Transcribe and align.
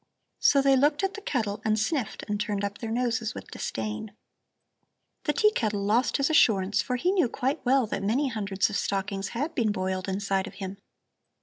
So 0.39 0.63
they 0.63 0.75
looked 0.75 1.03
at 1.03 1.13
the 1.13 1.21
kettle 1.21 1.61
and 1.63 1.77
sniffed 1.79 2.23
and 2.27 2.39
turned 2.41 2.63
up 2.63 2.79
their 2.79 2.89
noses 2.89 3.35
with 3.35 3.51
disdain. 3.51 4.13
"The 5.25 5.33
tea 5.33 5.51
kettle 5.51 5.83
lost 5.85 6.17
his 6.17 6.31
assurance, 6.31 6.81
for 6.81 6.95
he 6.95 7.11
knew 7.11 7.29
quite 7.29 7.63
well 7.63 7.85
that 7.85 8.01
many 8.01 8.29
hundreds 8.29 8.67
of 8.71 8.77
stockings 8.77 9.27
had 9.37 9.53
been 9.53 9.71
boiled 9.71 10.09
inside 10.09 10.47
of 10.47 10.55
him. 10.55 10.79